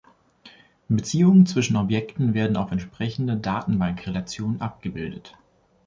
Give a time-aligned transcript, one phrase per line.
[0.89, 5.37] Beziehungen zwischen Objekten werden auf entsprechende Datenbank-Relationen abgebildet.